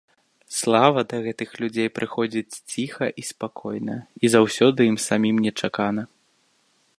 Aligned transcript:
Слава 0.59 1.01
да 1.11 1.17
гэтых 1.25 1.49
людзей 1.63 1.89
прыходзіць 1.97 2.59
ціха 2.71 3.05
і 3.23 3.27
спакойна, 3.31 3.95
і 4.25 4.33
заўсёды 4.37 4.79
ім 4.93 4.97
самім 5.07 5.35
нечакана. 5.47 6.03